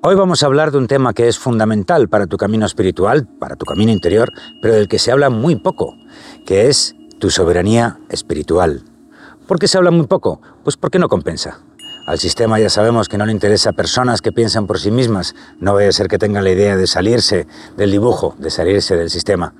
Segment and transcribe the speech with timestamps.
[0.00, 3.56] Hoy vamos a hablar de un tema que es fundamental para tu camino espiritual, para
[3.56, 4.32] tu camino interior,
[4.62, 5.96] pero del que se habla muy poco,
[6.46, 8.84] que es tu soberanía espiritual.
[9.48, 10.40] ¿Por qué se habla muy poco?
[10.62, 11.62] Pues porque no compensa.
[12.06, 15.34] Al sistema ya sabemos que no le interesa personas que piensan por sí mismas.
[15.58, 19.10] No vaya a ser que tengan la idea de salirse del dibujo, de salirse del
[19.10, 19.52] sistema.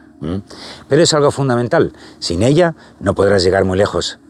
[0.89, 1.93] Pero es algo fundamental.
[2.20, 4.20] Sin ella no podrás llegar muy lejos.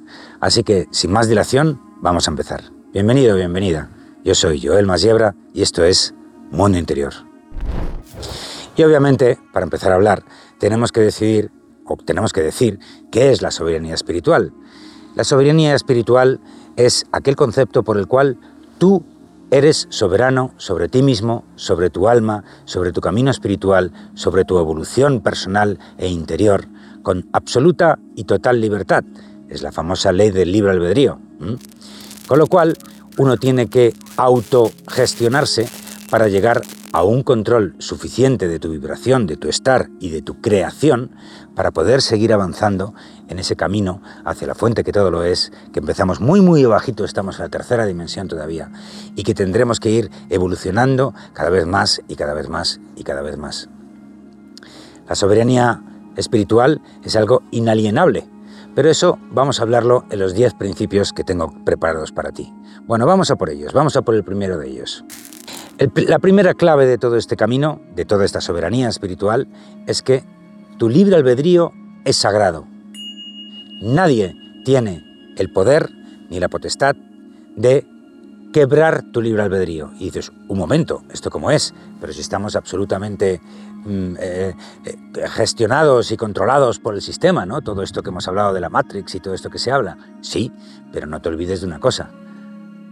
[0.41, 2.63] Así que, sin más dilación, vamos a empezar.
[2.95, 3.91] Bienvenido, bienvenida.
[4.29, 6.15] Yo soy Joel Masiebra y esto es
[6.51, 7.15] Mundo Interior.
[8.77, 10.23] Y obviamente, para empezar a hablar,
[10.59, 11.51] tenemos que decidir,
[11.87, 12.79] o tenemos que decir,
[13.11, 14.53] qué es la soberanía espiritual.
[15.15, 16.41] La soberanía espiritual
[16.77, 18.39] es aquel concepto por el cual
[18.77, 19.03] tú
[19.51, 25.23] eres soberano sobre ti mismo, sobre tu alma, sobre tu camino espiritual, sobre tu evolución
[25.23, 26.67] personal e interior,
[27.03, 29.05] con absoluta y total libertad.
[29.49, 31.19] Es la famosa ley del libre albedrío.
[32.27, 32.77] Con lo cual,
[33.19, 35.69] uno tiene que autogestionarse
[36.11, 40.41] para llegar a un control suficiente de tu vibración, de tu estar y de tu
[40.41, 41.11] creación
[41.55, 42.95] para poder seguir avanzando
[43.29, 47.05] en ese camino hacia la fuente que todo lo es, que empezamos muy muy bajito,
[47.05, 48.71] estamos en la tercera dimensión todavía
[49.17, 53.21] y que tendremos que ir evolucionando cada vez más y cada vez más y cada
[53.21, 53.69] vez más.
[55.09, 55.83] La soberanía
[56.17, 58.27] espiritual es algo inalienable,
[58.79, 62.55] pero eso vamos a hablarlo en los 10 principios que tengo preparados para ti.
[62.87, 65.05] Bueno, vamos a por ellos, vamos a por el primero de ellos.
[65.97, 69.49] la primera clave de todo este camino, de toda esta soberanía espiritual,
[69.89, 70.23] es que
[70.79, 71.73] tu libre albedrío
[72.05, 72.69] es sagrado.
[73.83, 75.05] Nadie tiene
[75.37, 75.91] el poder
[76.31, 76.95] ni la potestad
[77.57, 77.85] de
[78.53, 79.91] quebrar tu libre albedrío.
[79.99, 81.75] Y dices, un momento, ¿esto cómo es?
[82.01, 83.41] Pero si estamos absolutamente
[83.87, 87.63] eh, eh, gestionados y controlados por el sistema, ¿no?
[87.63, 89.97] Todo esto que hemos hablado de la Matrix y todo esto que se habla.
[90.21, 90.53] Sí,
[90.93, 92.11] pero no te olvides de una cosa.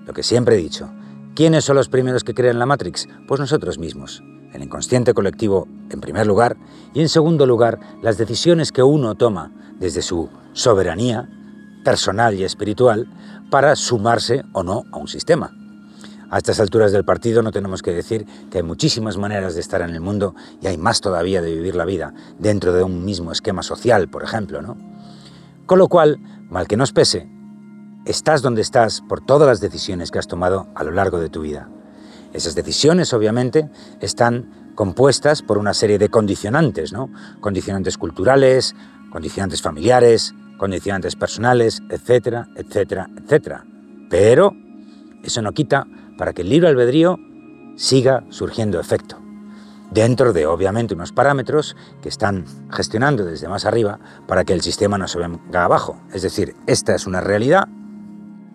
[0.06, 0.90] Lo que siempre he dicho.
[1.34, 3.08] ¿Quiénes son los primeros que crean la Matrix?
[3.28, 4.22] Pues nosotros mismos.
[4.52, 6.56] El inconsciente colectivo, en primer lugar,
[6.94, 11.28] y en segundo lugar, las decisiones que uno toma desde su soberanía
[11.84, 13.06] personal y espiritual
[13.50, 15.52] para sumarse o no a un sistema.
[16.30, 19.80] A estas alturas del partido no tenemos que decir que hay muchísimas maneras de estar
[19.82, 23.30] en el mundo y hay más todavía de vivir la vida dentro de un mismo
[23.30, 24.76] esquema social, por ejemplo, ¿no?
[25.66, 27.28] Con lo cual, mal que nos pese,
[28.04, 31.42] estás donde estás por todas las decisiones que has tomado a lo largo de tu
[31.42, 31.68] vida.
[32.32, 33.70] Esas decisiones, obviamente,
[34.00, 37.10] están compuestas por una serie de condicionantes, ¿no?
[37.40, 38.74] Condicionantes culturales,
[39.10, 43.64] condicionantes familiares, condicionantes personales, etcétera, etcétera, etcétera.
[44.10, 44.52] Pero
[45.22, 45.86] eso no quita
[46.16, 47.18] para que el libre albedrío
[47.76, 49.18] siga surgiendo efecto,
[49.90, 54.98] dentro de obviamente unos parámetros que están gestionando desde más arriba para que el sistema
[54.98, 56.00] no se venga abajo.
[56.12, 57.68] Es decir, esta es una realidad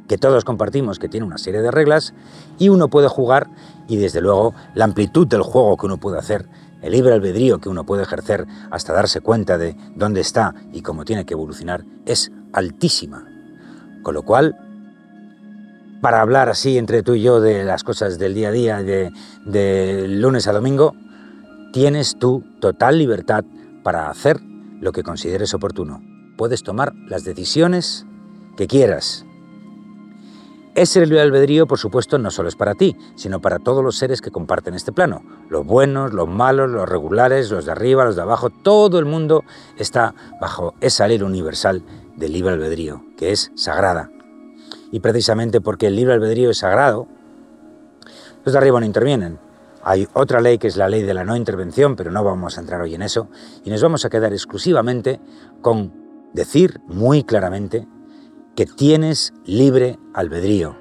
[0.08, 2.14] que todos compartimos, que tiene una serie de reglas
[2.58, 3.48] y uno puede jugar
[3.88, 6.50] y desde luego la amplitud del juego que uno puede hacer,
[6.82, 11.06] el libre albedrío que uno puede ejercer hasta darse cuenta de dónde está y cómo
[11.06, 13.26] tiene que evolucionar es altísima.
[14.02, 14.58] Con lo cual,
[16.02, 20.08] para hablar así entre tú y yo de las cosas del día a día, de,
[20.08, 20.96] lunes a domingo,
[21.72, 23.46] tienes tu total libertad
[23.84, 24.42] para hacer
[24.82, 26.02] lo que consideres oportuno.
[26.38, 28.06] Puedes tomar las decisiones
[28.58, 29.26] que quieras.
[30.74, 34.22] Ese libre albedrío, por supuesto, no solo es para ti, sino para todos los seres
[34.22, 35.22] que comparten este plano.
[35.50, 39.44] Los buenos, los malos, los regulares, los de arriba, los de abajo, todo el mundo
[39.78, 41.84] está bajo esa ley universal
[42.16, 44.10] del libre albedrío, que es sagrada,
[44.92, 47.08] y precisamente porque el libre albedrío es sagrado,
[48.44, 49.40] los de arriba no intervienen.
[49.84, 52.62] Hay otra ley que es la ley de la no intervención, pero no vamos a
[52.62, 53.30] entrar hoy en eso,
[53.64, 55.20] y nos vamos a quedar exclusivamente
[55.62, 55.94] con
[56.34, 57.88] decir muy claramente
[58.56, 60.76] que tienes libre albedrío.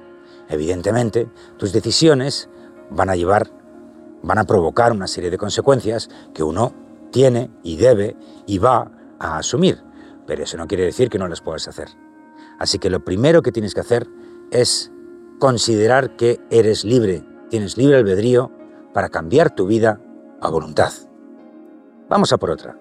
[0.49, 2.49] Evidentemente, tus decisiones
[2.89, 3.49] van a llevar,
[4.21, 6.73] van a provocar una serie de consecuencias que uno
[7.11, 9.81] tiene y debe y va a asumir,
[10.27, 11.89] pero eso no quiere decir que no las puedas hacer.
[12.61, 14.07] Así que lo primero que tienes que hacer
[14.51, 14.91] es
[15.39, 18.51] considerar que eres libre, tienes libre albedrío
[18.93, 19.99] para cambiar tu vida
[20.39, 20.93] a voluntad.
[22.07, 22.77] Vamos a por otra.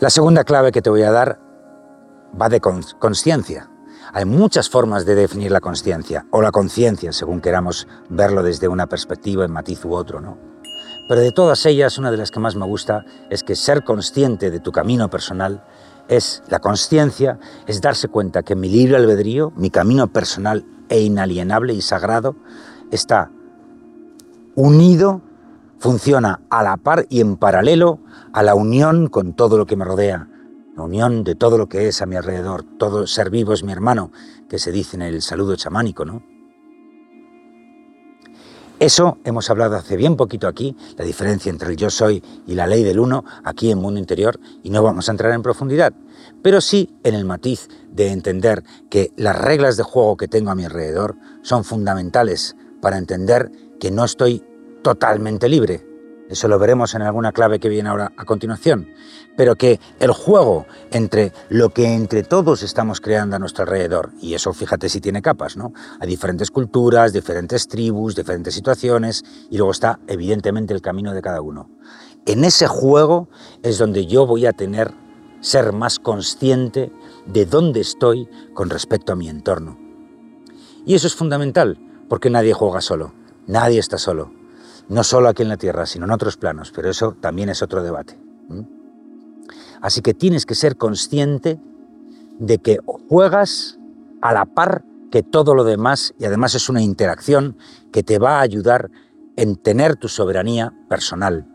[0.00, 1.38] La segunda clave que te voy a dar
[2.40, 3.68] va de conciencia.
[4.14, 8.86] Hay muchas formas de definir la conciencia o la conciencia, según queramos verlo desde una
[8.86, 10.38] perspectiva en matiz u otro, ¿no?
[11.06, 14.50] Pero de todas ellas, una de las que más me gusta es que ser consciente
[14.50, 15.62] de tu camino personal
[16.08, 21.72] es la conciencia, es darse cuenta que mi libre albedrío, mi camino personal e inalienable
[21.74, 22.36] y sagrado,
[22.90, 23.30] está
[24.54, 25.22] unido,
[25.78, 28.00] funciona a la par y en paralelo
[28.32, 30.28] a la unión con todo lo que me rodea,
[30.76, 33.72] la unión de todo lo que es a mi alrededor, todo ser vivo es mi
[33.72, 34.10] hermano,
[34.48, 36.33] que se dice en el saludo chamánico, ¿no?
[38.80, 42.66] Eso hemos hablado hace bien poquito aquí, la diferencia entre el yo soy y la
[42.66, 45.92] ley del uno, aquí en Mundo Interior, y no vamos a entrar en profundidad,
[46.42, 50.56] pero sí en el matiz de entender que las reglas de juego que tengo a
[50.56, 54.42] mi alrededor son fundamentales para entender que no estoy
[54.82, 55.86] totalmente libre,
[56.34, 58.92] eso lo veremos en alguna clave que viene ahora a continuación,
[59.36, 64.34] pero que el juego entre lo que entre todos estamos creando a nuestro alrededor, y
[64.34, 65.72] eso fíjate si tiene capas, ¿no?
[66.00, 71.40] Hay diferentes culturas, diferentes tribus, diferentes situaciones, y luego está evidentemente el camino de cada
[71.40, 71.70] uno.
[72.26, 73.28] En ese juego
[73.62, 74.92] es donde yo voy a tener,
[75.40, 76.90] ser más consciente
[77.26, 79.78] de dónde estoy con respecto a mi entorno.
[80.84, 81.78] Y eso es fundamental,
[82.08, 83.14] porque nadie juega solo,
[83.46, 84.43] nadie está solo
[84.88, 87.82] no solo aquí en la Tierra, sino en otros planos, pero eso también es otro
[87.82, 88.18] debate.
[89.80, 91.60] Así que tienes que ser consciente
[92.38, 92.78] de que
[93.08, 93.78] juegas
[94.22, 97.56] a la par que todo lo demás y además es una interacción
[97.92, 98.90] que te va a ayudar
[99.36, 101.46] en tener tu soberanía personal.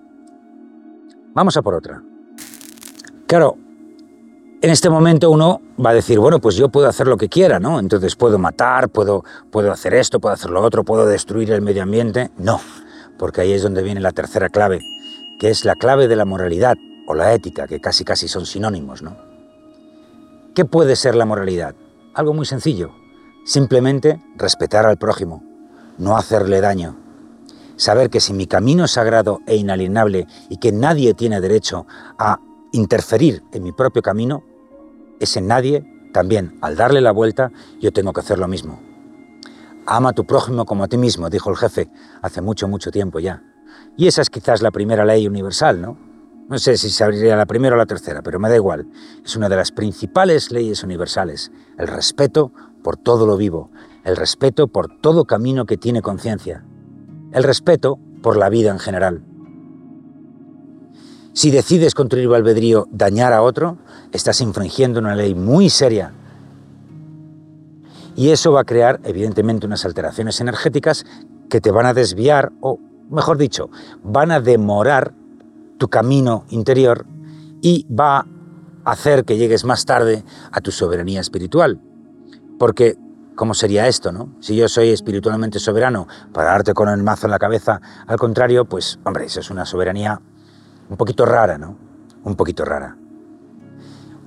[1.34, 2.04] Vamos a por otra.
[3.28, 3.58] Claro,
[4.62, 7.60] en este momento uno va a decir, bueno, pues yo puedo hacer lo que quiera,
[7.60, 7.80] ¿no?
[7.80, 11.84] Entonces puedo matar, puedo, puedo hacer esto, puedo hacer lo otro, puedo destruir el medio
[11.84, 12.32] ambiente.
[12.38, 12.60] No,
[13.19, 14.81] porque ahí es donde viene la tercera clave,
[15.38, 19.04] que es la clave de la moralidad o la ética, que casi casi son sinónimos,
[19.04, 19.18] ¿no?
[20.56, 21.75] ¿Qué puede ser la moralidad?
[22.16, 22.92] Algo muy sencillo,
[23.45, 25.44] simplemente respetar al prójimo,
[25.98, 26.98] no hacerle daño,
[27.75, 31.86] saber que si mi camino es sagrado e inalienable y que nadie tiene derecho
[32.18, 32.39] a
[32.72, 34.44] interferir en mi propio camino,
[35.19, 35.83] ese nadie
[36.13, 38.88] también, al darle la vuelta, yo tengo que hacer lo mismo.
[39.91, 41.89] Ama a tu prójimo como a ti mismo, dijo el jefe
[42.21, 43.41] hace mucho, mucho tiempo ya.
[43.97, 45.97] Y esa es quizás la primera ley universal, ¿no?
[46.47, 48.88] No sé si se abriría la primera o la tercera, pero me da igual.
[49.25, 52.51] Es una de las principales leyes universales, el respeto
[52.83, 53.71] por todo lo vivo,
[54.03, 56.63] el respeto por todo camino que tiene conciencia,
[57.31, 59.24] el respeto por la vida en general.
[61.33, 63.80] Si decides con tu albedrío dañar a otro,
[64.12, 66.13] estás infringiendo una ley muy seria
[68.19, 71.06] y eso va a crear, evidentemente, unas alteraciones energéticas
[71.50, 72.77] que te van a desviar, o
[73.10, 73.69] mejor dicho,
[74.04, 75.13] van a demorar
[75.77, 77.06] tu camino interior
[77.62, 78.18] y va
[78.83, 81.80] a hacer que llegues más tarde a tu soberanía espiritual.
[82.57, 82.98] Porque,
[83.36, 84.36] ¿cómo sería esto, no?
[84.42, 88.65] Si yo soy espiritualmente soberano para darte con el mazo en la cabeza, al contrario,
[88.65, 90.19] pues, hombre, eso es una soberanía
[90.89, 91.77] un poquito rara, ¿no?
[92.25, 92.98] Un poquito rara.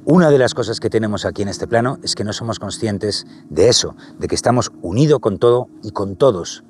[0.04, 3.24] Una de las cosas que tenemos aquí en este plano es que no somos conscientes
[3.48, 6.64] de eso, de que estamos unidos con todo y con todos,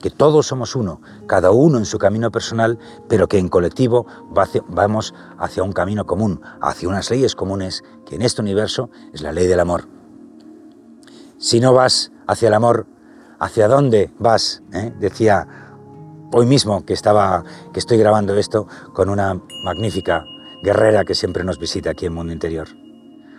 [0.00, 4.06] que todos somos uno, cada uno en su camino personal, pero que en colectivo
[4.68, 9.32] vamos hacia un camino común, hacia unas leyes comunes, que en este universo es la
[9.32, 9.86] ley del amor.
[11.36, 12.86] Si no vas hacia el amor,
[13.38, 14.62] ¿hacia dónde vas?
[14.72, 14.94] ¿Eh?
[14.98, 15.46] Decía
[16.32, 20.24] hoy mismo que, estaba, que estoy grabando esto con una magnífica
[20.62, 22.68] guerrera que siempre nos visita aquí en Mundo Interior.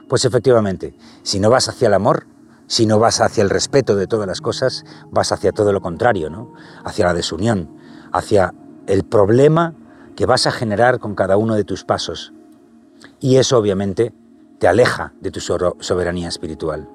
[0.07, 2.25] Pues efectivamente, si no vas hacia el amor,
[2.67, 6.29] si no vas hacia el respeto de todas las cosas, vas hacia todo lo contrario,
[6.29, 6.53] ¿no?
[6.83, 7.69] Hacia la desunión,
[8.11, 8.53] hacia
[8.87, 9.73] el problema
[10.15, 12.33] que vas a generar con cada uno de tus pasos.
[13.19, 14.13] Y eso obviamente
[14.59, 16.89] te aleja de tu soberanía espiritual.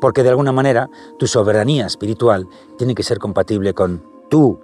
[0.00, 4.58] Porque de alguna manera tu soberanía espiritual tiene que ser compatible con tu,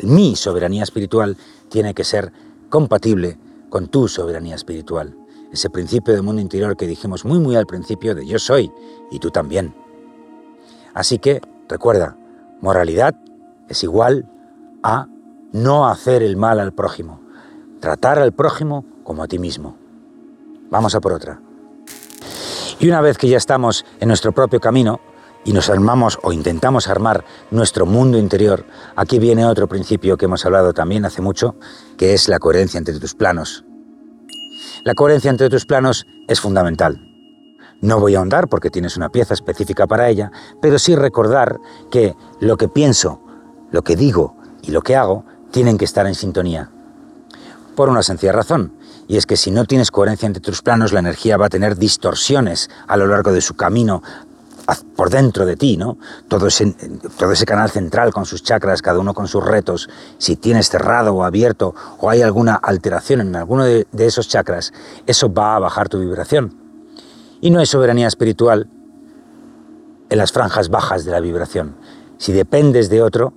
[0.00, 1.36] mi soberanía espiritual
[1.68, 2.32] tiene que ser
[2.68, 5.16] compatible con tu soberanía espiritual.
[5.52, 8.70] Ese principio del mundo interior que dijimos muy muy al principio de yo soy
[9.10, 9.74] y tú también.
[10.94, 12.16] Así que recuerda,
[12.60, 13.14] moralidad
[13.68, 14.28] es igual
[14.82, 15.06] a
[15.52, 17.20] no hacer el mal al prójimo,
[17.80, 19.76] tratar al prójimo como a ti mismo.
[20.70, 21.40] Vamos a por otra.
[22.78, 25.00] Y una vez que ya estamos en nuestro propio camino,
[25.48, 30.44] y nos armamos o intentamos armar nuestro mundo interior, aquí viene otro principio que hemos
[30.44, 31.54] hablado también hace mucho,
[31.96, 33.64] que es la coherencia entre tus planos.
[34.84, 37.00] La coherencia entre tus planos es fundamental.
[37.80, 41.58] No voy a ahondar porque tienes una pieza específica para ella, pero sí recordar
[41.90, 43.22] que lo que pienso,
[43.70, 46.70] lo que digo y lo que hago tienen que estar en sintonía.
[47.74, 48.74] Por una sencilla razón,
[49.06, 51.78] y es que si no tienes coherencia entre tus planos, la energía va a tener
[51.78, 54.02] distorsiones a lo largo de su camino
[54.96, 55.98] por dentro de ti, ¿no?
[56.28, 56.74] Todo ese,
[57.46, 61.74] canal central con sus chakras, cada uno con sus retos, si tienes cerrado o abierto
[62.00, 64.72] o hay alguna alteración en alguno de, de esos chakras,
[65.06, 66.54] eso va a bajar tu vibración.
[67.40, 68.68] Y no hay soberanía espiritual
[70.10, 71.76] en las franjas bajas de la vibración.
[72.18, 73.32] Si dependes de otro,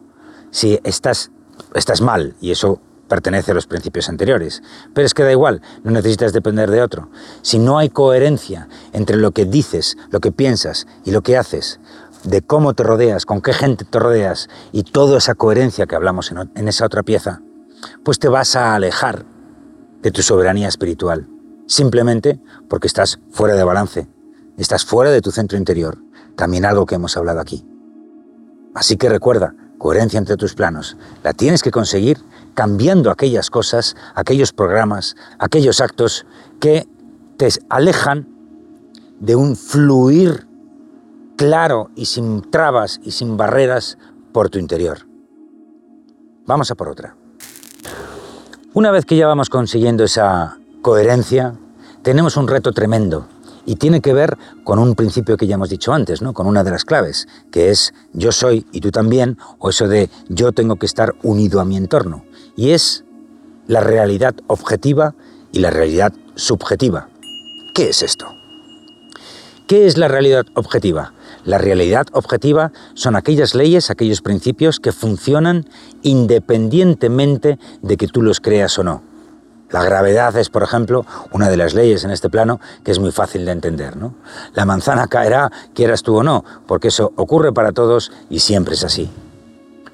[0.49, 1.31] si estás,
[1.75, 4.63] estás mal, y eso pertenece a los principios anteriores.
[4.93, 7.09] Pero es que da igual, no necesitas depender de otro.
[7.41, 11.81] Si no hay coherencia entre lo que dices, lo que piensas y lo que haces,
[12.23, 16.31] de cómo te rodeas, con qué gente te rodeas y toda esa coherencia que hablamos
[16.31, 17.41] en, esa otra pieza,
[18.05, 19.25] pues te vas a alejar
[20.01, 21.27] de tu soberanía espiritual,
[21.67, 22.39] simplemente
[22.69, 24.07] porque estás fuera de balance,
[24.57, 25.97] estás fuera de tu centro interior,
[26.37, 27.67] también algo que hemos hablado aquí.
[28.73, 32.19] Así que recuerda, coherencia entre tus planos, la tienes que conseguir
[32.53, 36.25] cambiando aquellas cosas, aquellos programas, aquellos actos
[36.59, 36.87] que
[37.37, 38.27] te alejan
[39.19, 40.47] de un fluir
[41.37, 43.97] claro y sin trabas y sin barreras
[44.31, 44.99] por tu interior.
[46.45, 47.15] Vamos a por otra.
[48.73, 51.55] Una vez que ya vamos consiguiendo esa coherencia,
[52.03, 53.27] tenemos un reto tremendo
[53.65, 56.33] y tiene que ver con un principio que ya hemos dicho antes, ¿no?
[56.33, 60.09] con una de las claves, que es yo soy y tú también, o eso de
[60.29, 62.23] yo tengo que estar unido a mi entorno.
[62.55, 63.03] Y es
[63.67, 65.15] la realidad objetiva
[65.51, 67.09] y la realidad subjetiva.
[67.73, 68.27] ¿Qué es esto?
[69.67, 71.13] ¿Qué es la realidad objetiva?
[71.45, 75.65] La realidad objetiva son aquellas leyes, aquellos principios que funcionan
[76.01, 79.01] independientemente de que tú los creas o no.
[79.69, 83.11] La gravedad es, por ejemplo, una de las leyes en este plano que es muy
[83.11, 83.95] fácil de entender.
[83.95, 84.13] ¿no?
[84.53, 88.83] La manzana caerá, quieras tú o no, porque eso ocurre para todos y siempre es
[88.83, 89.09] así.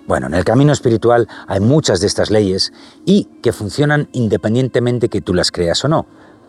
[0.07, 2.71] Bueno, en el camino espiritual hay muchas de estas leyes
[3.05, 6.05] y que funcionan independientemente que tú las creas o no.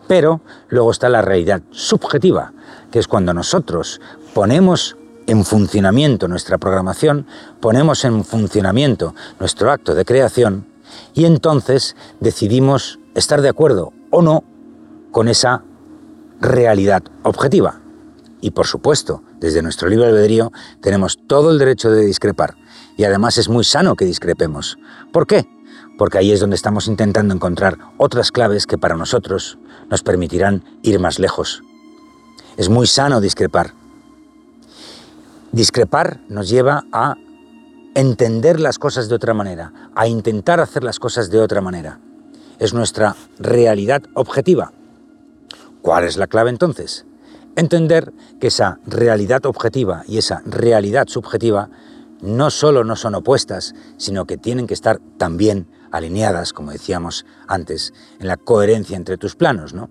[0.07, 2.53] Pero luego está la realidad subjetiva,
[2.89, 3.99] que es cuando nosotros
[4.33, 4.95] ponemos
[5.27, 7.27] en funcionamiento nuestra programación,
[7.59, 10.65] ponemos en funcionamiento nuestro acto de creación
[11.13, 14.43] y entonces decidimos estar de acuerdo o no
[15.11, 15.63] con esa
[16.39, 17.81] realidad objetiva.
[18.41, 22.55] Y por supuesto, desde nuestro libre albedrío tenemos todo el derecho de discrepar.
[22.97, 24.77] Y además es muy sano que discrepemos.
[25.11, 25.47] ¿Por qué?
[25.97, 29.57] Porque ahí es donde estamos intentando encontrar otras claves que para nosotros
[29.89, 31.61] nos permitirán ir más lejos.
[32.57, 33.73] Es muy sano discrepar.
[35.51, 37.15] Discrepar nos lleva a
[37.95, 41.99] entender las cosas de otra manera, a intentar hacer las cosas de otra manera.
[42.59, 44.71] Es nuestra realidad objetiva.
[45.81, 47.05] ¿Cuál es la clave entonces?
[47.59, 51.69] Entender que esa realidad objetiva y esa realidad subjetiva
[52.21, 57.93] no solo no son opuestas, sino que tienen que estar también alineadas, como decíamos antes,
[58.21, 59.89] en la coherencia entre tus planos, ¿no?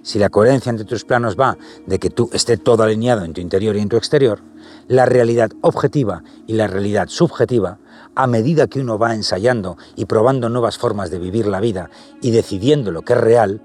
[0.00, 3.42] Si la coherencia entre tus planos va de que tú esté todo alineado en tu
[3.42, 4.40] interior y en tu exterior,
[4.88, 7.80] la realidad objetiva y la realidad subjetiva,
[8.14, 11.90] a medida que uno va ensayando y probando nuevas formas de vivir la vida
[12.22, 13.60] y decidiendo lo que es real,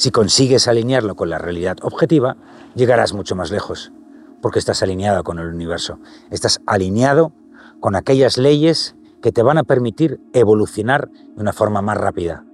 [0.00, 2.38] si consigues alinearlo con la realidad objetiva,
[2.74, 3.92] llegarás mucho más lejos,
[4.40, 5.98] porque estás alineado con el universo,
[6.30, 7.34] estás alineado
[7.80, 12.46] con aquellas leyes que te van a permitir evolucionar de una forma más rápida.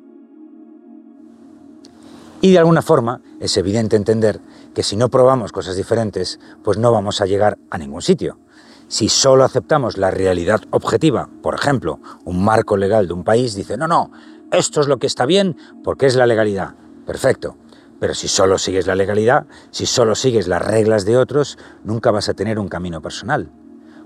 [2.40, 4.40] Y de alguna forma es evidente entender
[4.74, 8.40] que si no probamos cosas diferentes, pues no vamos a llegar a ningún sitio.
[8.88, 13.76] Si solo aceptamos la realidad objetiva, por ejemplo, un marco legal de un país dice,
[13.76, 14.10] no, no,
[14.50, 16.74] esto es lo que está bien porque es la legalidad.
[17.06, 17.56] Perfecto.
[17.98, 22.28] Pero si solo sigues la legalidad, si solo sigues las reglas de otros, nunca vas
[22.28, 23.50] a tener un camino personal.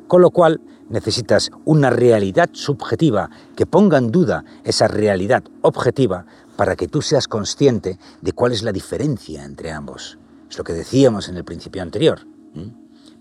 [0.06, 6.26] Con lo cual, necesitas una realidad subjetiva que ponga en duda esa realidad objetiva
[6.56, 10.18] para que tú seas consciente de cuál es la diferencia entre ambos.
[10.48, 12.26] Es lo que decíamos en el principio anterior.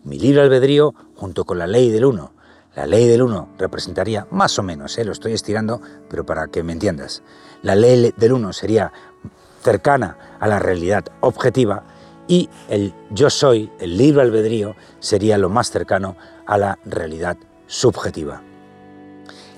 [0.03, 2.33] Mi libre albedrío junto con la ley del uno.
[2.75, 5.05] La ley del uno representaría más o menos, ¿eh?
[5.05, 7.23] lo estoy estirando, pero para que me entiendas.
[7.61, 8.91] La ley del uno sería
[9.61, 11.83] cercana a la realidad objetiva
[12.27, 18.41] y el yo soy, el libre albedrío, sería lo más cercano a la realidad subjetiva.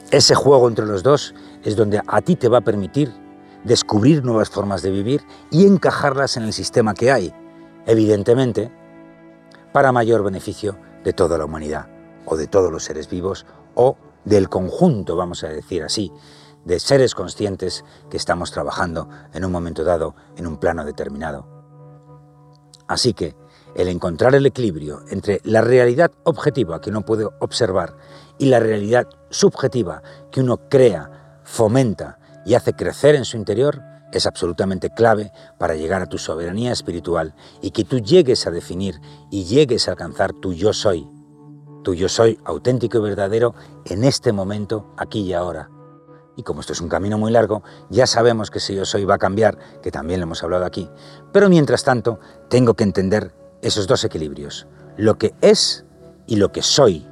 [0.09, 3.11] Ese juego entre los dos es donde a ti te va a permitir
[3.63, 7.33] descubrir nuevas formas de vivir y encajarlas en el sistema que hay,
[7.85, 8.71] evidentemente,
[9.71, 11.87] para mayor beneficio de toda la humanidad,
[12.25, 16.11] o de todos los seres vivos, o del conjunto, vamos a decir así,
[16.65, 21.47] de seres conscientes que estamos trabajando en un momento dado, en un plano determinado.
[22.87, 23.35] Así que
[23.75, 27.95] el encontrar el equilibrio entre la realidad objetiva que uno puede observar
[28.37, 34.25] y la realidad subjetiva que uno crea, fomenta y hace crecer en su interior es
[34.25, 38.99] absolutamente clave para llegar a tu soberanía espiritual y que tú llegues a definir
[39.29, 41.07] y llegues a alcanzar tu yo soy,
[41.83, 45.69] tu yo soy auténtico y verdadero en este momento, aquí y ahora.
[46.35, 49.15] Y como esto es un camino muy largo, ya sabemos que si yo soy va
[49.15, 50.89] a cambiar, que también lo hemos hablado aquí.
[51.31, 52.19] Pero mientras tanto,
[52.49, 55.85] tengo que entender esos dos equilibrios, lo que es
[56.27, 57.07] y lo que soy.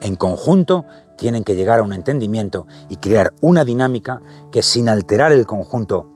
[0.00, 0.84] En conjunto
[1.16, 4.22] tienen que llegar a un entendimiento y crear una dinámica
[4.52, 6.10] que sin alterar el conjunto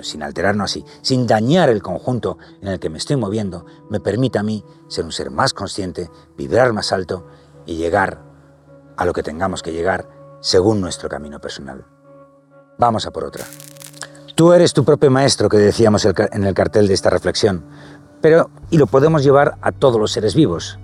[0.00, 4.40] sin alterarnos así, sin dañar el conjunto en el que me estoy moviendo, me permita
[4.40, 7.26] a mí ser un ser más consciente, vibrar más alto
[7.66, 8.22] y llegar
[8.96, 10.08] a lo que tengamos que llegar
[10.44, 11.86] según nuestro camino personal.
[12.76, 13.46] Vamos a por otra.
[14.34, 17.64] Tú eres tu propio maestro, que decíamos en el cartel de esta reflexión,
[18.20, 20.78] pero y lo podemos llevar a todos los seres vivos.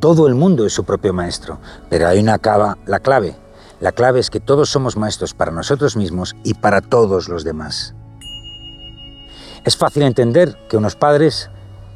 [0.00, 3.36] Todo el mundo es su propio maestro, pero hay una cava, la clave.
[3.78, 7.94] La clave es que todos somos maestros para nosotros mismos y para todos los demás.
[9.64, 11.48] Es fácil entender que unos padres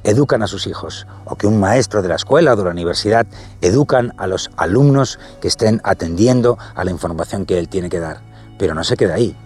[0.04, 3.26] educan a sus hijos o que un maestro de la escuela o de la universidad
[3.61, 8.21] educan a los alumnos que estén atendiendo a la información que él tiene que dar.
[8.59, 9.37] Pero no se queda ahí.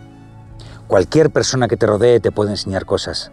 [0.87, 3.33] Cualquier persona que te rodee te puede enseñar cosas.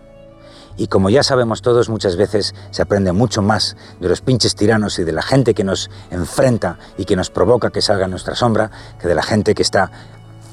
[0.77, 4.97] Y como ya sabemos todos, muchas veces se aprende mucho más de los pinches tiranos
[4.99, 8.71] y de la gente que nos enfrenta y que nos provoca que salga nuestra sombra,
[8.99, 9.91] que de la gente que está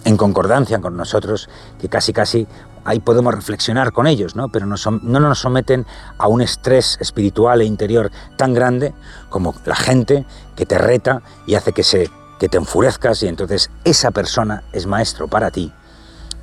[0.04, 1.48] en concordancia con nosotros,
[1.80, 2.46] que casi casi
[2.84, 4.48] ahí podemos reflexionar con ellos, ¿no?
[4.48, 5.86] pero no, no nos someten
[6.16, 8.94] a un estrés espiritual e interior tan grande
[9.28, 10.24] como la gente
[10.56, 14.86] que te reta y hace que, se, que te enfurezcas y entonces esa persona es
[14.86, 15.72] maestro para ti,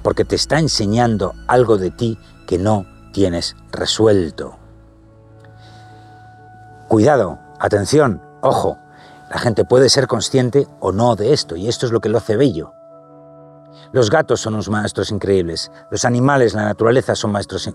[0.03, 4.59] porque te está enseñando algo de ti que no tienes resuelto.
[6.88, 8.77] Cuidado, atención, ojo,
[9.31, 12.19] la gente puede ser consciente o no de esto y esto es lo que lo
[12.19, 12.74] hace bello.
[13.92, 17.70] Los gatos son unos maestros increíbles, los animales, la naturaleza son maestros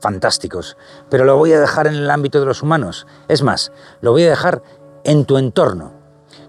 [0.00, 0.76] fantásticos,
[1.08, 3.06] pero lo voy a dejar en el ámbito de los humanos.
[3.28, 4.62] Es más, lo voy a dejar
[5.04, 5.92] en tu entorno.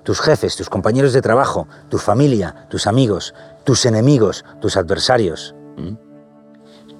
[0.03, 5.55] Tus jefes, tus compañeros de trabajo, tu familia, tus amigos, tus enemigos, tus adversarios.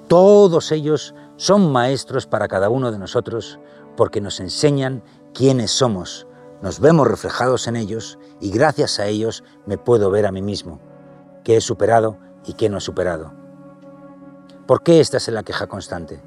[0.08, 3.58] Todos ellos son maestros para cada uno de nosotros
[3.96, 5.02] porque nos enseñan
[5.34, 6.26] quiénes somos,
[6.62, 10.80] nos vemos reflejados en ellos y gracias a ellos me puedo ver a mí mismo
[11.44, 13.32] qué he superado y qué no he superado.
[14.66, 16.20] ¿Por qué estás en la queja constante?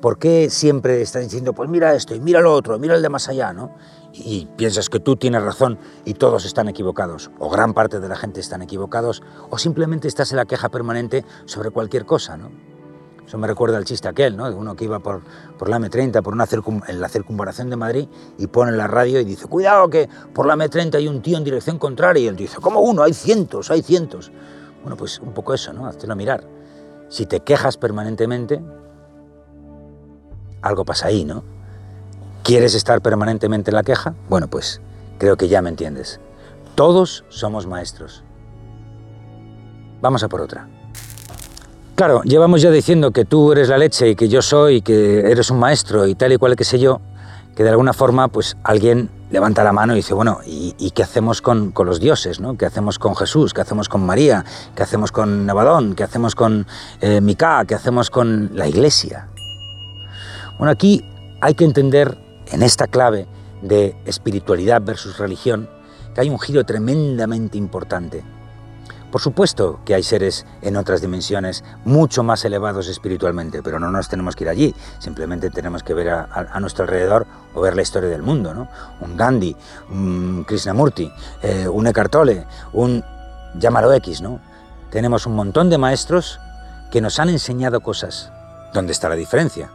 [0.00, 3.08] ¿Por qué siempre estás diciendo, pues mira esto y mira lo otro, mira el de
[3.08, 3.74] más allá, ¿no?
[4.12, 8.16] Y piensas que tú tienes razón y todos están equivocados, o gran parte de la
[8.16, 12.69] gente están equivocados, o simplemente estás en la queja permanente sobre cualquier cosa, ¿no?
[13.30, 14.50] Eso me recuerda al chiste aquel, ¿no?
[14.50, 15.22] De uno que iba por,
[15.56, 16.48] por la M30, por una
[16.88, 20.46] en la circunvalación de Madrid, y pone en la radio y dice, cuidado que por
[20.46, 22.24] la M30 hay un tío en dirección contraria.
[22.24, 23.04] Y él dice, ¿cómo uno?
[23.04, 24.32] Hay cientos, hay cientos.
[24.82, 25.86] Bueno, pues un poco eso, ¿no?
[25.86, 26.42] Hazlo mirar.
[27.08, 28.60] Si te quejas permanentemente,
[30.60, 31.44] algo pasa ahí, ¿no?
[32.42, 34.16] ¿Quieres estar permanentemente en la queja?
[34.28, 34.80] Bueno, pues
[35.18, 36.18] creo que ya me entiendes.
[36.74, 38.24] Todos somos maestros.
[40.00, 40.68] Vamos a por otra.
[42.00, 45.50] Claro, llevamos ya diciendo que tú eres la leche y que yo soy, que eres
[45.50, 47.02] un maestro y tal y cual que sé yo,
[47.54, 51.42] que de alguna forma pues alguien levanta la mano y dice, bueno, ¿y, qué hacemos
[51.42, 52.40] con, los dioses?
[52.40, 52.56] ¿no?
[52.56, 53.52] ¿Qué hacemos con Jesús?
[53.52, 54.46] ¿Qué hacemos con María?
[54.74, 55.94] ¿Qué hacemos con Nevadón?
[55.94, 56.66] ¿Qué hacemos con
[57.02, 57.20] eh?
[57.68, 59.28] ¿Qué hacemos con la iglesia?
[60.56, 61.04] Bueno, aquí
[61.42, 62.16] hay que entender
[62.50, 63.26] en esta clave
[63.60, 65.68] de espiritualidad versus religión
[66.14, 68.24] que hay un giro tremendamente importante.
[69.10, 74.08] Por supuesto que hay seres en otras dimensiones mucho más elevados espiritualmente, pero no nos
[74.08, 78.08] tenemos que ir allí, simplemente tenemos que ver a, nuestro alrededor o ver la historia
[78.08, 78.68] del mundo, ¿no?
[79.00, 79.56] Un Gandhi,
[79.90, 81.10] un Krishnamurti,
[81.42, 83.04] eh, un Eckhart Tolle, un
[83.58, 84.40] llámalo X, ¿no?
[84.90, 86.38] Tenemos un montón de maestros
[86.92, 88.30] que nos han enseñado cosas.
[88.72, 89.70] ¿Dónde está la diferencia?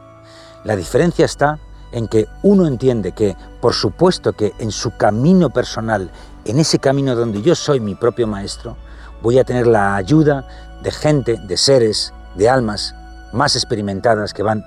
[0.64, 1.60] La diferencia está
[1.92, 6.10] en que uno entiende que, por supuesto que en su camino personal,
[6.46, 8.78] en ese camino donde yo soy mi propio maestro,
[9.22, 10.48] voy a tener la ayuda
[10.84, 12.96] de gente, de seres, de almas
[13.34, 14.64] más experimentadas que van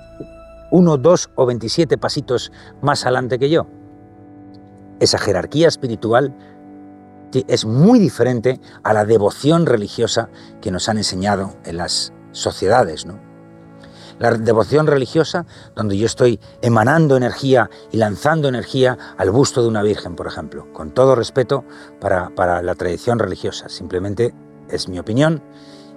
[0.71, 3.67] uno, dos o veintisiete pasitos más adelante que yo.
[4.99, 6.35] Esa jerarquía espiritual
[7.47, 10.29] es muy diferente a la devoción religiosa
[10.61, 13.05] que nos han enseñado en las sociedades.
[13.05, 13.28] ¿no?
[14.19, 19.81] La devoción religiosa, donde yo estoy emanando energía y lanzando energía al busto de una
[19.81, 21.63] virgen, por ejemplo, con todo respeto
[21.99, 24.33] para, para la tradición religiosa, simplemente
[24.69, 25.41] es mi opinión,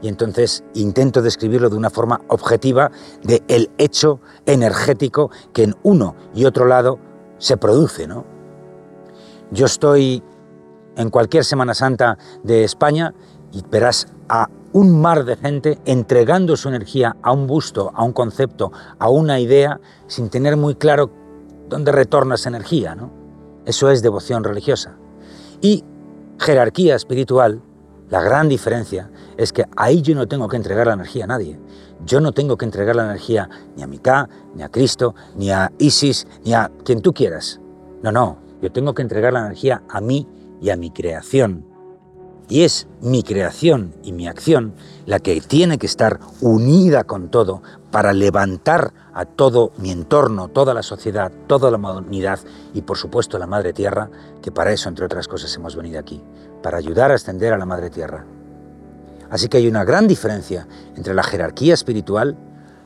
[0.02, 2.90] y entonces intento describirlo de una forma objetiva
[3.22, 6.98] de el hecho energético que en uno y otro lado
[7.38, 8.24] se produce, ¿no?
[9.50, 10.22] Yo estoy
[10.96, 13.14] en cualquier Semana Santa de España
[13.52, 18.12] y verás a un mar de gente entregando su energía a un busto, a un
[18.12, 21.10] concepto, a una idea, sin tener muy claro
[21.68, 23.10] dónde retorna esa energía, ¿no?
[23.64, 24.96] Eso es devoción religiosa.
[25.60, 25.84] Y
[26.38, 27.62] jerarquía espiritual
[28.12, 31.58] la gran diferencia es que ahí yo no tengo que entregar la energía a nadie.
[32.04, 35.72] Yo no tengo que entregar la energía ni a Mika, ni a Cristo, ni a
[35.78, 37.58] Isis, ni a quien tú quieras.
[38.02, 40.28] No, no, yo tengo que entregar la energía a mí
[40.60, 41.71] y a mi creación.
[42.52, 44.74] Y es mi creación y mi acción
[45.06, 50.74] la que tiene que estar unida con todo para levantar a todo mi entorno, toda
[50.74, 52.40] la sociedad, toda la humanidad
[52.74, 54.10] y por supuesto la Madre Tierra,
[54.42, 56.22] que para eso, entre otras cosas, hemos venido aquí,
[56.62, 58.26] para ayudar a ascender a la Madre Tierra.
[59.30, 62.36] Así que hay una gran diferencia entre la jerarquía espiritual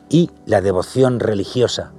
[0.08, 1.90] y la devoción religiosa.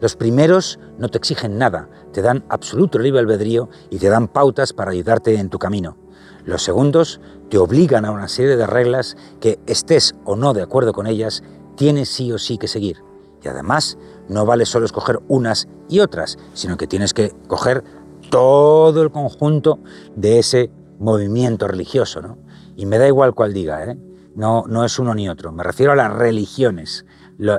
[0.00, 4.72] Los primeros no te exigen nada, te dan absoluto libre albedrío y te dan pautas
[4.72, 5.96] para ayudarte en tu camino.
[6.44, 10.92] Los segundos te obligan a una serie de reglas que, estés o no de acuerdo
[10.92, 11.42] con ellas,
[11.76, 13.02] tienes sí o sí que seguir.
[13.42, 17.84] Y además, no vale solo escoger unas y otras, sino que tienes que coger
[18.30, 19.80] todo el conjunto
[20.16, 22.22] de ese movimiento religioso.
[22.22, 22.38] ¿no?
[22.76, 23.98] Y me da igual cuál diga, ¿eh?
[24.34, 25.52] no, no es uno ni otro.
[25.52, 27.04] Me refiero a las religiones,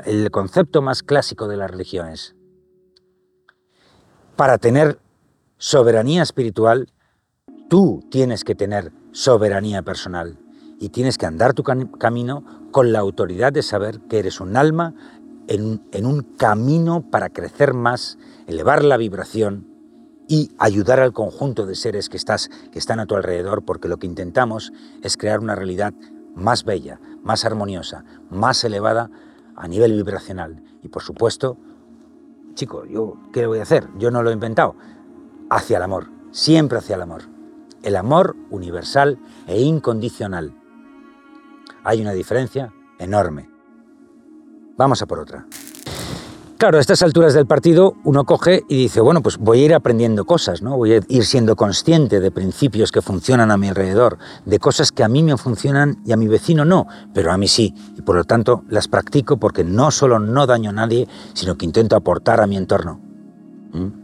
[0.05, 2.35] el concepto más clásico de las religiones.
[4.35, 4.99] Para tener
[5.57, 6.91] soberanía espiritual,
[7.69, 10.37] tú tienes que tener soberanía personal
[10.79, 14.93] y tienes que andar tu camino con la autoridad de saber que eres un alma
[15.47, 18.17] en, en un camino para crecer más,
[18.47, 19.67] elevar la vibración
[20.27, 23.97] y ayudar al conjunto de seres que, estás, que están a tu alrededor, porque lo
[23.97, 24.71] que intentamos
[25.03, 25.93] es crear una realidad
[26.35, 29.09] más bella, más armoniosa, más elevada
[29.55, 30.63] a nivel vibracional.
[30.83, 31.57] Y por supuesto,
[32.53, 33.87] chico, yo ¿qué voy a hacer?
[33.97, 34.75] Yo no lo he inventado.
[35.49, 37.23] Hacia el amor, siempre hacia el amor.
[37.83, 40.53] El amor universal e incondicional.
[41.83, 43.49] Hay una diferencia enorme.
[44.77, 45.45] Vamos a por otra.
[46.61, 49.73] Claro, a estas alturas del partido uno coge y dice, bueno, pues voy a ir
[49.73, 50.77] aprendiendo cosas, ¿no?
[50.77, 55.03] Voy a ir siendo consciente de principios que funcionan a mi alrededor, de cosas que
[55.03, 57.73] a mí me funcionan y a mi vecino no, pero a mí sí.
[57.97, 61.65] Y por lo tanto las practico porque no solo no daño a nadie, sino que
[61.65, 63.01] intento aportar a mi entorno.
[63.73, 64.00] ¿Mm?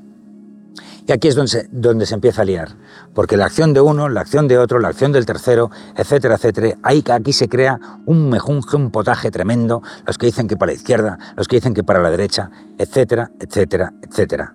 [1.08, 2.76] Y aquí es donde se, donde se empieza a liar,
[3.13, 6.76] porque la acción de uno, la acción de otro, la acción del tercero, etcétera, etcétera,
[6.84, 10.76] ahí, aquí se crea un mejunje, un potaje tremendo, los que dicen que para la
[10.76, 14.54] izquierda, los que dicen que para la derecha, etcétera, etcétera, etcétera.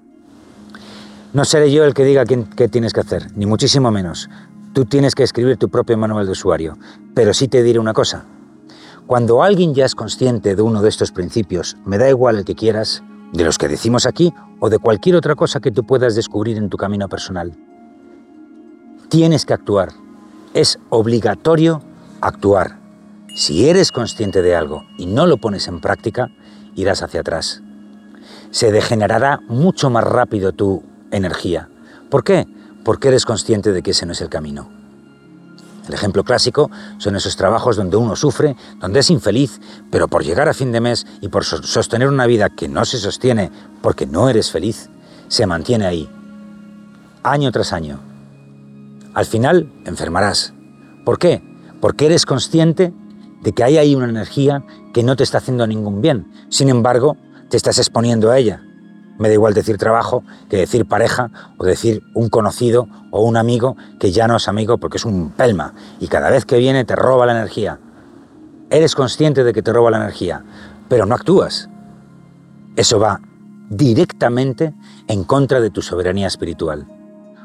[1.32, 4.28] No seré yo el que diga qué tienes que hacer, ni muchísimo menos.
[4.74, 6.76] Tú tienes que escribir tu propio manual de usuario,
[7.14, 8.26] pero sí te diré una cosa.
[9.06, 12.54] Cuando alguien ya es consciente de uno de estos principios, me da igual el que
[12.54, 16.56] quieras, de los que decimos aquí o de cualquier otra cosa que tú puedas descubrir
[16.56, 17.52] en tu camino personal.
[19.08, 19.90] Tienes que actuar.
[20.54, 21.82] Es obligatorio
[22.20, 22.78] actuar.
[23.34, 26.28] Si eres consciente de algo y no lo pones en práctica,
[26.74, 27.62] irás hacia atrás.
[28.50, 31.68] Se degenerará mucho más rápido tu energía.
[32.10, 32.46] ¿Por qué?
[32.84, 34.70] Porque eres consciente de que ese no es el camino.
[35.86, 40.48] El ejemplo clásico son esos trabajos donde uno sufre, donde es infeliz, pero por llegar
[40.48, 44.28] a fin de mes y por sostener una vida que no se sostiene porque no
[44.28, 44.90] eres feliz,
[45.28, 46.08] se mantiene ahí,
[47.22, 47.98] año tras año.
[49.14, 50.54] Al final enfermarás.
[51.04, 51.42] ¿Por qué?
[51.80, 52.92] Porque eres consciente
[53.42, 54.64] de que hay ahí una energía
[54.94, 56.32] que no te está haciendo ningún bien.
[56.48, 57.16] Sin embargo,
[57.50, 58.62] te estás exponiendo a ella.
[59.22, 63.76] Me da igual decir trabajo que decir pareja o decir un conocido o un amigo
[64.00, 66.96] que ya no es amigo porque es un pelma y cada vez que viene te
[66.96, 67.78] roba la energía.
[68.68, 70.42] Eres consciente de que te roba la energía,
[70.88, 71.68] pero no actúas.
[72.74, 73.20] Eso va
[73.70, 74.74] directamente
[75.06, 76.88] en contra de tu soberanía espiritual.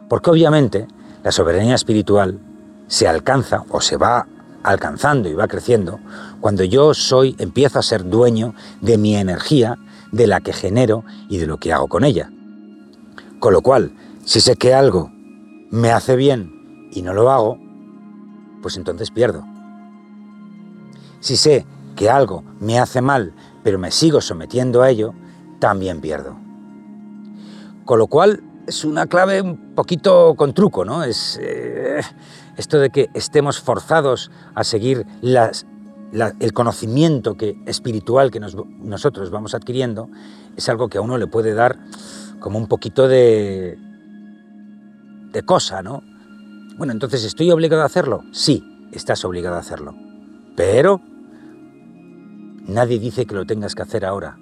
[0.09, 0.87] Porque obviamente
[1.23, 2.39] la soberanía espiritual
[2.87, 4.25] se alcanza o se va
[4.63, 5.99] alcanzando y va creciendo
[6.39, 9.77] cuando yo soy, empiezo a ser dueño de mi energía
[10.11, 12.31] de la que genero y de lo que hago con ella.
[13.39, 13.91] Con lo cual,
[14.25, 15.11] si sé que algo
[15.69, 17.59] me hace bien y no lo hago,
[18.61, 19.45] pues entonces pierdo.
[21.19, 21.65] Si sé
[21.95, 25.13] que algo me hace mal, pero me sigo sometiendo a ello,
[25.59, 26.37] también pierdo.
[27.85, 31.03] Con lo cual, es una clave un poquito con truco, ¿no?
[31.03, 32.01] Es eh,
[32.57, 35.65] esto de que estemos forzados a seguir las
[36.11, 40.09] el conocimiento que, espiritual que nosotros vamos adquiriendo
[40.55, 41.79] es algo que a uno le puede dar
[42.39, 43.77] como un poquito de,
[45.31, 46.03] de cosa, ¿no?
[46.77, 48.23] Bueno, entonces, ¿estoy obligado a hacerlo?
[48.31, 49.95] Sí, estás obligado a hacerlo.
[50.55, 51.01] Pero
[52.67, 54.37] nadie dice que lo tengas que hacer ahora.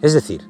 [0.00, 0.42] Es decir,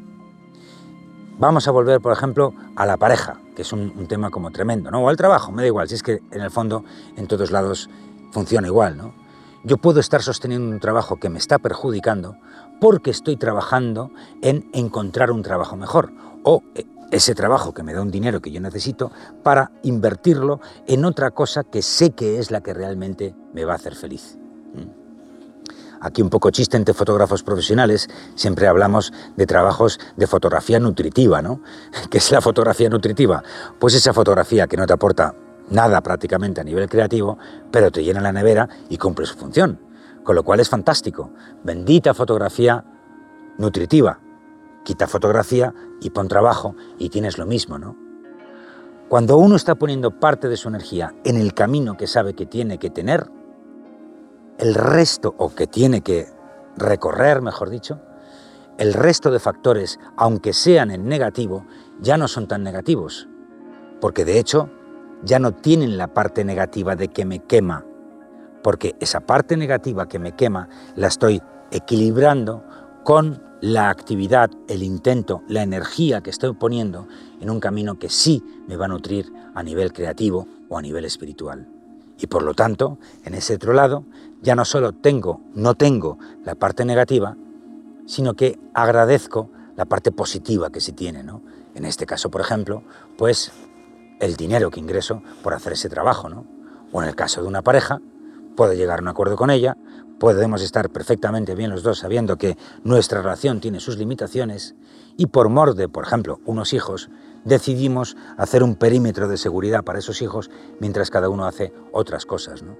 [1.39, 4.91] vamos a volver, por ejemplo, a la pareja, que es un, un tema como tremendo,
[4.91, 5.01] ¿no?
[5.01, 6.85] O al trabajo, me da igual, si es que en el fondo
[7.17, 7.91] en todos lados
[8.33, 9.24] funciona igual, ¿no?
[9.67, 12.37] Yo puedo estar sosteniendo un trabajo que me está perjudicando
[12.83, 14.11] porque estoy trabajando
[14.43, 18.51] en encontrar un trabajo mejor o eh, ese trabajo que me da un dinero que
[18.51, 19.11] yo necesito
[19.43, 23.77] para invertirlo en otra cosa que sé que es la que realmente me va a
[23.77, 24.37] hacer feliz.
[24.75, 25.05] ¿Mm?
[26.03, 31.63] Aquí un poco chiste entre fotógrafos profesionales, siempre hablamos de trabajos de fotografía nutritiva, ¿no?
[32.11, 33.43] ¿Qué es la fotografía nutritiva?
[33.79, 35.35] Pues esa fotografía que no te aporta
[35.71, 37.39] nada prácticamente a nivel creativo,
[37.71, 39.81] pero te llena la nevera y cumple su función.
[40.23, 41.31] Con lo cual es fantástico.
[41.63, 42.85] Bendita fotografía
[43.59, 44.21] nutritiva.
[44.85, 47.97] Quita fotografía y pon trabajo y tienes lo mismo, ¿no?
[49.09, 52.79] Cuando uno está poniendo parte de su energía en el camino que sabe que tiene
[52.79, 53.31] que tener,
[54.59, 56.29] el resto, o que tiene que
[56.77, 58.01] recorrer, mejor dicho,
[58.79, 61.67] el resto de factores, aunque sean en negativo,
[62.01, 63.29] ya no son tan negativos,
[64.01, 64.71] porque de hecho
[65.25, 67.85] ya no tienen la parte negativa de que me quema,
[68.63, 72.65] porque esa parte negativa que me quema la estoy equilibrando
[73.05, 77.09] con la actividad, el intento, la energía que estoy poniendo
[77.41, 81.05] en un camino que sí me va a nutrir a nivel creativo o a nivel
[81.05, 81.69] espiritual.
[82.19, 84.05] Y por lo tanto, en ese otro lado,
[84.43, 87.37] ya no solo tengo, no tengo la parte negativa,
[88.07, 91.43] sino que agradezco la parte positiva que se tiene, ¿no?
[91.75, 92.85] En este caso, por ejemplo,
[93.17, 93.51] pues
[94.21, 96.47] el dinero que ingreso por hacer ese trabajo, ¿no?
[96.93, 98.01] O en el caso de una pareja,
[98.57, 99.77] puedo llegar a un acuerdo con ella,
[100.19, 104.75] podemos estar perfectamente bien los dos sabiendo que nuestra relación tiene sus limitaciones
[105.17, 107.11] y por mor de, por ejemplo, unos hijos,
[107.45, 110.51] decidimos hacer un perímetro de seguridad para esos hijos
[110.81, 112.77] mientras cada uno hace otras cosas, ¿no?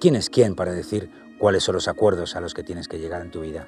[0.00, 3.20] ¿Quién es quién para decir cuáles son los acuerdos a los que tienes que llegar
[3.22, 3.66] en tu vida?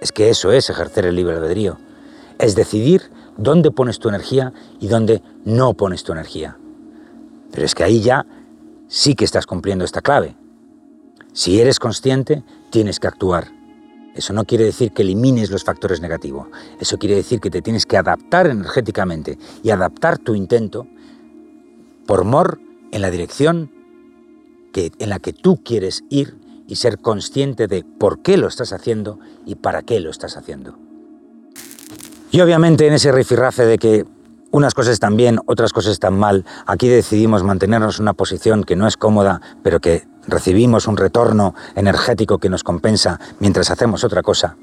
[0.00, 1.78] Es que eso es ejercer el libre albedrío.
[2.40, 3.02] Es decidir
[3.36, 6.56] dónde pones tu energía y dónde no pones tu energía.
[7.52, 8.24] Pero es que ahí ya
[8.88, 10.36] sí que estás cumpliendo esta clave.
[11.34, 13.52] Si eres consciente, tienes que actuar.
[14.14, 16.48] Eso no quiere decir que elimines los factores negativos.
[16.80, 20.86] Eso quiere decir que te tienes que adaptar energéticamente y adaptar tu intento
[22.06, 22.58] por mor
[22.90, 23.70] en la dirección
[24.72, 28.72] que, en la que tú quieres ir y ser consciente de por qué lo estás
[28.72, 30.89] haciendo y para qué lo estás haciendo.
[32.30, 34.06] Y obviamente en ese rifirrafe de que
[34.52, 38.76] unas cosas están bien, otras cosas están mal, aquí decidimos mantenernos en una posición que
[38.76, 44.22] no es cómoda, pero que recibimos un retorno energético que nos compensa mientras hacemos otra
[44.22, 44.56] cosa,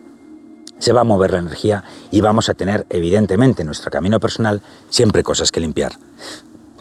[0.79, 4.61] se va a mover la energía y vamos a tener, evidentemente, en nuestro camino personal
[4.89, 5.93] siempre cosas que limpiar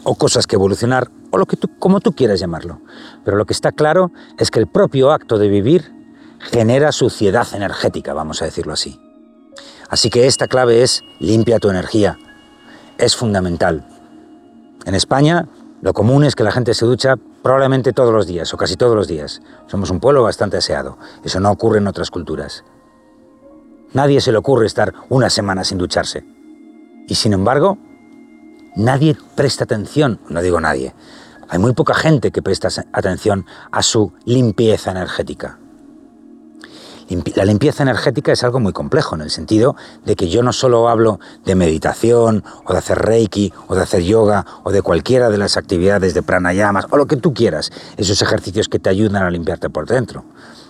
[0.03, 2.79] o cosas que evolucionar, o lo que tú, como tú quieras llamarlo.
[3.25, 5.91] Pero lo que está claro es que el propio acto de vivir
[6.39, 8.97] genera suciedad energética, vamos a decirlo así.
[9.89, 12.17] Así que esta clave es limpia tu energía.
[12.97, 13.85] Es fundamental.
[14.85, 15.47] En España,
[15.81, 18.95] lo común es que la gente se ducha probablemente todos los días, o casi todos
[18.95, 19.41] los días.
[19.67, 20.97] Somos un pueblo bastante aseado.
[21.23, 22.63] Eso no ocurre en otras culturas.
[23.93, 26.25] Nadie se le ocurre estar una semana sin ducharse.
[27.07, 27.77] Y sin embargo,
[28.77, 30.93] Nadie presta atención, no digo nadie,
[31.49, 35.57] hay muy poca gente que presta atención a su limpieza energética.
[37.35, 40.89] La limpieza energética es algo muy complejo en el sentido de que yo no solo
[40.89, 45.37] hablo de meditación o de hacer reiki o de hacer yoga o de cualquiera de
[45.37, 49.29] las actividades de pranayamas o lo que tú quieras, esos ejercicios que te ayudan a
[49.29, 50.25] limpiarte por dentro.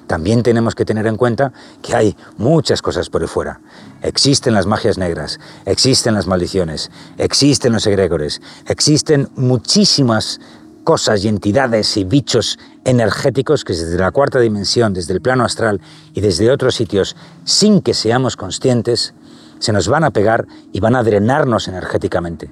[0.07, 3.59] También tenemos que tener en cuenta que hay muchas cosas por ahí fuera.
[4.01, 10.39] Existen las magias negras, existen las maldiciones, existen los egregores, existen muchísimas
[10.87, 15.81] cosas y entidades y bichos energéticos que desde la cuarta dimensión, desde el plano astral
[16.13, 19.13] y desde otros sitios, sin que seamos conscientes,
[19.59, 22.49] se nos van a pegar y van a drenarnos energéticamente.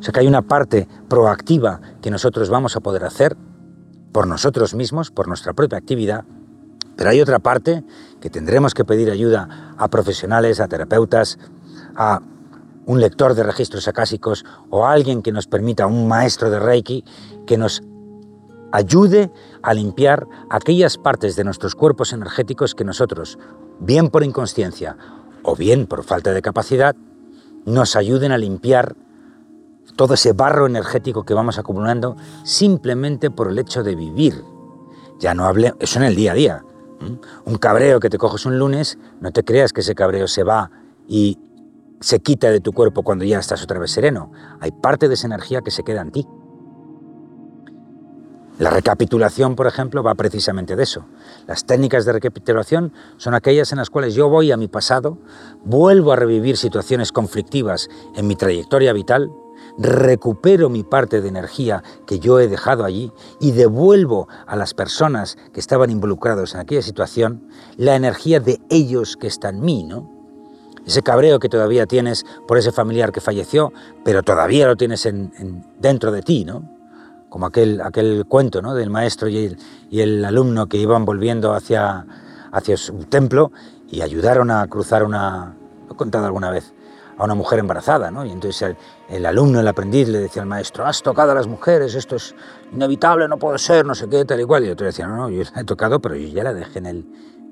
[0.00, 3.36] O sea que hay una parte proactiva que nosotros vamos a poder hacer
[4.10, 6.24] por nosotros mismos, por nuestra propia actividad,
[6.96, 7.84] pero hay otra parte
[8.20, 11.38] que tendremos que pedir ayuda a profesionales, a terapeutas,
[11.94, 12.20] a
[12.86, 17.04] un lector de registros acásicos o a alguien que nos permita, un maestro de Reiki,
[17.46, 17.82] que nos
[18.72, 19.30] ayude
[19.62, 23.38] a limpiar aquellas partes de nuestros cuerpos energéticos que nosotros,
[23.78, 24.96] bien por inconsciencia
[25.42, 26.96] o bien por falta de capacidad,
[27.64, 28.96] nos ayuden a limpiar
[29.96, 34.42] todo ese barro energético que vamos acumulando simplemente por el hecho de vivir.
[35.20, 36.64] Ya no hable, eso en el día a día.
[37.44, 40.70] Un cabreo que te coges un lunes, no te creas que ese cabreo se va
[41.06, 41.38] y
[42.00, 44.32] se quita de tu cuerpo cuando ya estás otra vez sereno.
[44.60, 46.26] Hay parte de esa energía que se queda en ti.
[48.58, 51.04] La recapitulación, por ejemplo, va precisamente de eso.
[51.46, 55.18] Las técnicas de recapitulación son aquellas en las cuales yo voy a mi pasado,
[55.64, 59.30] vuelvo a revivir situaciones conflictivas en mi trayectoria vital
[59.78, 65.36] recupero mi parte de energía que yo he dejado allí y devuelvo a las personas
[65.52, 70.10] que estaban involucrados en aquella situación la energía de ellos que está en mí, ¿no?
[70.86, 73.72] Ese cabreo que todavía tienes por ese familiar que falleció,
[74.04, 76.70] pero todavía lo tienes en, dentro de ti, ¿no?
[77.34, 78.76] Como aquel, aquel cuento ¿no?
[78.76, 79.58] del maestro y el,
[79.90, 82.06] y el alumno que iban volviendo hacia,
[82.52, 83.50] hacia su templo
[83.90, 85.56] y ayudaron a cruzar una,
[85.90, 86.72] he contado alguna vez,
[87.18, 88.24] a una mujer embarazada, ¿no?
[88.24, 88.76] Y entonces
[89.08, 92.36] el, alumno, el aprendiz, le decía al maestro, has tocado a las mujeres, esto es
[92.72, 94.64] inevitable, no puede ser, no sé qué, tal y cual.
[94.64, 96.86] Y otro decía, no, no, yo la he tocado, pero yo ya la dejé en
[96.86, 97.06] el,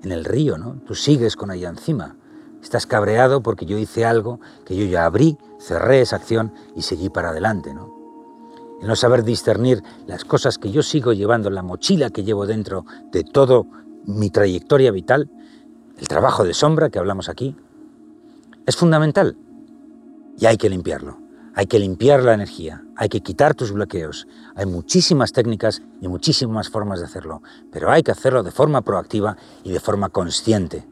[0.04, 0.76] en el río, ¿no?
[0.86, 2.14] Tú sigues con ella encima.
[2.62, 7.08] Estás cabreado porque yo hice algo que yo ya abrí, cerré esa acción y seguí
[7.10, 8.01] para adelante, ¿no?
[8.82, 12.84] El no saber discernir las cosas que yo sigo llevando, la mochila que llevo dentro
[13.12, 13.66] de todo
[14.04, 15.30] mi trayectoria vital,
[15.98, 17.54] el trabajo de sombra que hablamos aquí,
[18.66, 19.36] es fundamental
[20.36, 21.18] y hay que limpiarlo.
[21.54, 24.26] Hay que limpiar la energía, hay que quitar tus bloqueos.
[24.56, 29.36] Hay muchísimas técnicas y muchísimas formas de hacerlo, pero hay que hacerlo de forma proactiva
[29.62, 30.84] y de forma consciente.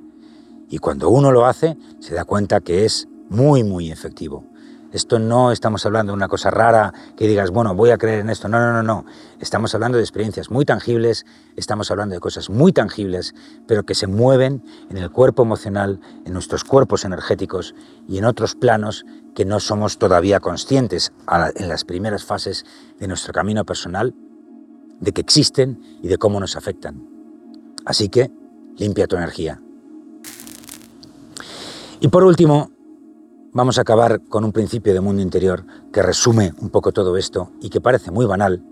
[0.68, 4.44] Y cuando uno lo hace, se da cuenta que es muy, muy efectivo.
[4.92, 8.30] Esto no estamos hablando de una cosa rara que digas, bueno, voy a creer en
[8.30, 8.48] esto.
[8.48, 9.04] No, no, no, no.
[9.38, 13.34] Estamos hablando de experiencias muy tangibles, estamos hablando de cosas muy tangibles,
[13.68, 17.74] pero que se mueven en el cuerpo emocional, en nuestros cuerpos energéticos
[18.08, 21.12] y en otros planos que no somos todavía conscientes
[21.54, 22.66] en las primeras fases
[22.98, 24.14] de nuestro camino personal,
[24.98, 27.06] de que existen y de cómo nos afectan.
[27.84, 28.30] Así que
[28.76, 29.60] limpia tu energía.
[32.00, 32.70] Y por último,
[33.52, 37.50] vamos a acabar con un principio de mundo interior que resume un poco todo esto
[37.60, 38.62] y que parece muy banal,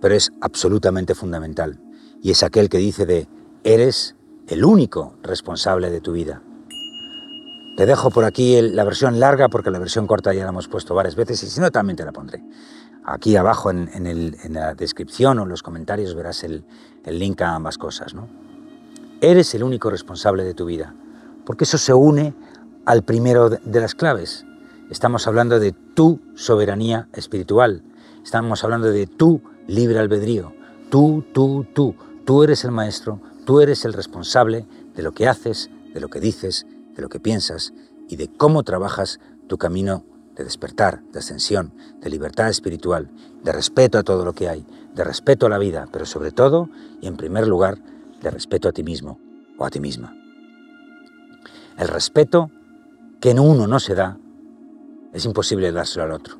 [0.00, 1.80] pero es absolutamente fundamental.
[2.20, 3.28] Y es aquel que dice de,
[3.62, 4.16] eres
[4.48, 6.42] el único responsable de tu vida.
[7.76, 10.94] Te dejo por aquí la versión larga porque la versión corta ya la hemos puesto
[10.94, 12.42] varias veces y si no también te la pondré.
[13.04, 16.64] Aquí abajo en, la descripción o en los comentarios verás el,
[17.04, 18.14] el link a ambas cosas.
[18.14, 18.28] ¿no?
[19.20, 20.94] Eres el único responsable de tu vida,
[21.44, 22.34] porque eso se une
[22.86, 24.44] al primero de las claves.
[24.90, 27.82] Estamos hablando de tu soberanía espiritual.
[28.22, 30.52] Estamos hablando de tu libre albedrío.
[30.90, 31.94] Tú, tú, tú.
[32.24, 36.20] Tú eres el maestro, tú eres el responsable de lo que haces, de lo que
[36.20, 37.74] dices, de lo que piensas
[38.08, 40.04] y de cómo trabajas tu camino
[40.36, 43.10] de despertar, de ascensión, de libertad espiritual,
[43.42, 46.68] de respeto a todo lo que hay, de respeto a la vida, pero sobre todo
[47.00, 47.78] y en primer lugar,
[48.20, 49.20] de respeto a ti mismo
[49.58, 50.16] o a ti misma.
[51.76, 52.50] El respeto
[53.24, 54.18] que en uno no se da,
[55.14, 56.36] es imposible dárselo al otro.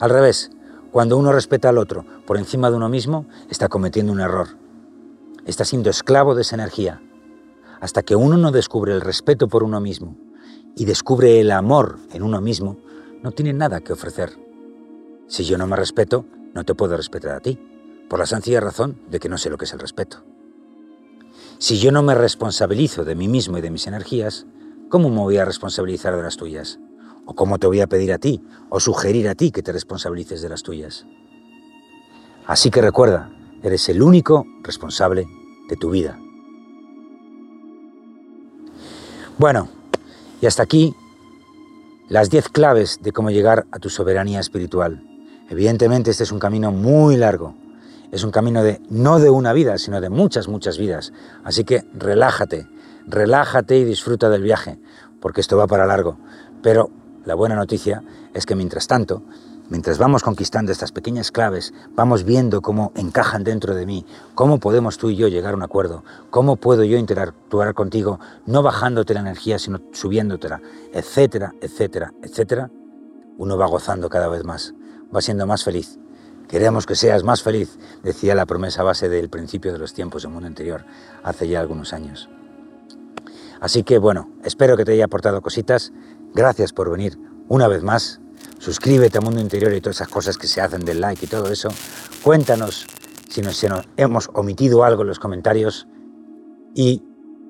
[0.00, 0.50] Al revés,
[0.90, 4.48] cuando uno respeta al otro por encima de uno mismo, está cometiendo un error.
[5.46, 7.00] Está siendo esclavo de esa energía.
[7.80, 10.16] Hasta que uno no descubre el respeto por uno mismo
[10.74, 12.78] y descubre el amor en uno mismo,
[13.22, 14.36] no tiene nada que ofrecer.
[15.28, 17.56] Si yo no me respeto, no te puedo respetar a ti,
[18.08, 20.24] por la sencilla razón de que no sé lo que es el respeto.
[21.58, 24.48] Si yo no me responsabilizo de mí mismo y de mis energías,
[24.90, 26.78] ¿cómo me voy a responsabilizar de las tuyas?
[27.24, 30.42] ¿O cómo te voy a pedir a ti o sugerir a ti que te responsabilices
[30.42, 31.06] de las tuyas?
[32.46, 33.30] Así que recuerda,
[33.62, 35.26] eres el único responsable
[35.68, 36.18] de tu vida.
[39.38, 39.68] Bueno,
[40.42, 40.94] y hasta aquí
[42.08, 45.02] las 10 claves de cómo llegar a tu soberanía espiritual.
[45.48, 47.54] Evidentemente este es un camino muy largo.
[48.10, 51.12] Es un camino de no de una vida, sino de muchas, muchas vidas.
[51.44, 52.66] Así que relájate,
[53.06, 54.78] relájate y disfruta del viaje,
[55.20, 56.18] porque esto va para largo.
[56.62, 56.90] Pero
[57.24, 58.02] la buena noticia
[58.34, 59.22] es que mientras tanto,
[59.68, 64.98] mientras vamos conquistando estas pequeñas claves, vamos viendo cómo encajan dentro de mí, cómo podemos
[64.98, 69.20] tú y yo llegar a un acuerdo, cómo puedo yo interactuar contigo, no bajándote la
[69.20, 70.60] energía, sino subiéndotela,
[70.92, 72.70] etcétera, etcétera, etcétera,
[73.38, 74.74] uno va gozando cada vez más,
[75.14, 75.98] va siendo más feliz.
[76.48, 80.32] Queremos que seas más feliz, decía la promesa base del principio de los tiempos del
[80.32, 80.84] mundo anterior,
[81.22, 82.28] hace ya algunos años.
[83.60, 85.92] Así que bueno, espero que te haya aportado cositas.
[86.34, 87.18] Gracias por venir
[87.48, 88.20] una vez más.
[88.58, 91.50] Suscríbete a Mundo Interior y todas esas cosas que se hacen del like y todo
[91.50, 91.68] eso.
[92.22, 92.86] Cuéntanos
[93.30, 93.64] si nos,
[93.96, 95.86] hemos omitido algo en los comentarios.
[96.74, 97.02] Y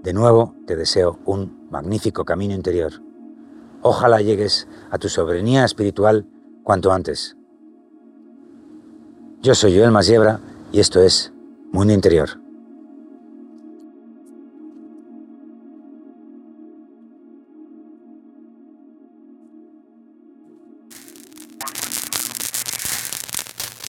[0.03, 2.93] de nuevo te deseo un magnífico camino interior.
[3.83, 6.27] Ojalá llegues a tu soberanía espiritual
[6.63, 7.37] cuanto antes.
[9.43, 11.33] Yo soy Joel Masiebra y esto es
[11.73, 12.50] Mundo Interior.